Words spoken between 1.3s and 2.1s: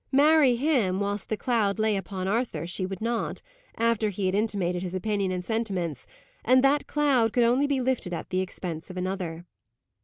cloud lay